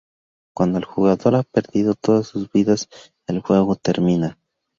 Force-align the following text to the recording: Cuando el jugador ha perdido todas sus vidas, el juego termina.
Cuando 0.55 0.79
el 0.79 0.85
jugador 0.85 1.35
ha 1.35 1.43
perdido 1.43 1.93
todas 1.93 2.25
sus 2.25 2.51
vidas, 2.51 2.89
el 3.27 3.39
juego 3.41 3.75
termina. 3.75 4.35